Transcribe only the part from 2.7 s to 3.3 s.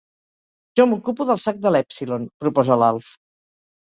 l'Alf.